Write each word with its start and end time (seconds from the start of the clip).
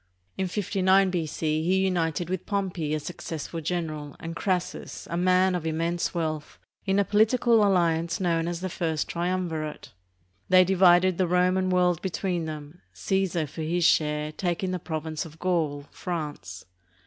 In 0.35 0.47
59 0.47 1.11
B.C. 1.11 1.61
he 1.63 1.75
united 1.85 2.27
with 2.27 2.47
Pompey, 2.47 2.95
a 2.95 2.99
successful 2.99 3.61
general, 3.61 4.15
and 4.19 4.35
Crassus, 4.35 5.07
a 5.11 5.15
man 5.15 5.53
of 5.53 5.63
immense 5.67 6.11
wealth, 6.11 6.57
in 6.87 6.97
a 6.97 7.05
political 7.05 7.63
alliance 7.63 8.19
known 8.19 8.47
as 8.47 8.61
the 8.61 8.67
First 8.69 9.07
Triumvirate. 9.07 9.91
They 10.49 10.63
divided 10.63 11.19
the 11.19 11.27
Roman 11.27 11.69
world 11.69 12.01
between 12.01 12.45
them, 12.45 12.81
Caesar, 12.93 13.45
for 13.45 13.61
his 13.61 13.85
share, 13.85 14.31
taking 14.31 14.71
the 14.71 14.79
province 14.79 15.23
of 15.23 15.37
Gaul 15.37 15.85
(France). 15.91 16.65